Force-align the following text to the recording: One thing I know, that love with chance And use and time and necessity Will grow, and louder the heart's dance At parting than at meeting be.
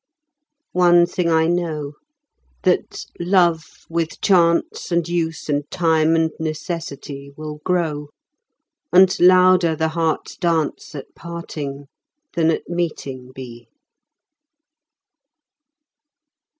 One 0.73 1.05
thing 1.05 1.29
I 1.29 1.45
know, 1.45 1.91
that 2.63 3.05
love 3.19 3.85
with 3.87 4.19
chance 4.19 4.91
And 4.91 5.07
use 5.07 5.47
and 5.47 5.69
time 5.69 6.15
and 6.15 6.31
necessity 6.39 7.31
Will 7.37 7.61
grow, 7.63 8.07
and 8.91 9.15
louder 9.19 9.75
the 9.75 9.89
heart's 9.89 10.37
dance 10.37 10.95
At 10.95 11.13
parting 11.13 11.85
than 12.33 12.49
at 12.49 12.67
meeting 12.67 13.31
be. 13.31 13.67